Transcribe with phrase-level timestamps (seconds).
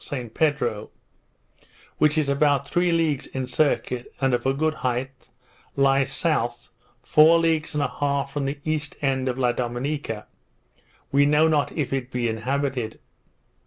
[0.03, 0.89] St Pedro,
[1.99, 5.29] which is about three leagues in circuit, and of a good height,
[5.75, 6.69] lies south,
[7.03, 10.25] four leagues and a half from the east end of La Dominica;
[11.11, 12.97] we know not if it be inhabited.